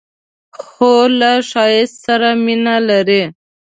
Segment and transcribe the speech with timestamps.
[0.61, 3.23] خور له ښایست سره مینه لري.